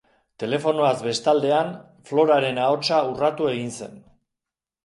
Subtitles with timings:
[0.43, 1.69] Telefonoaz bestaldean,
[2.13, 3.97] Floraren ahotsa urratu egin zen.